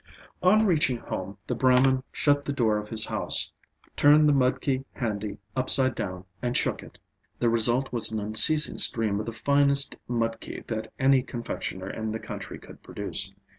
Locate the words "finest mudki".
9.31-10.65